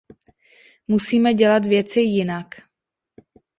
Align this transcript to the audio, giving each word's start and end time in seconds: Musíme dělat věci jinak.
Musíme 0.87 1.33
dělat 1.33 1.65
věci 1.65 1.99
jinak. 1.99 2.55